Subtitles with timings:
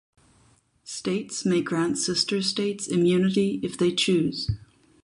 [0.83, 4.49] States may grant sister states immunity if they choose.